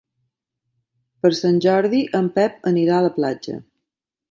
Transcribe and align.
Per 1.25 1.31
Sant 1.41 1.61
Jordi 1.67 2.01
en 2.21 2.33
Pep 2.39 2.67
anirà 2.73 2.99
a 3.01 3.05
la 3.09 3.15
platja. 3.21 3.63